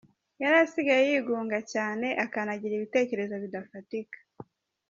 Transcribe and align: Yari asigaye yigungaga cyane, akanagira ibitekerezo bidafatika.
Yari 0.41 0.55
asigaye 0.65 1.03
yigungaga 1.09 1.59
cyane, 1.73 2.07
akanagira 2.25 2.73
ibitekerezo 2.75 3.35
bidafatika. 3.43 4.17